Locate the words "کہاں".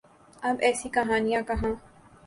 1.47-1.73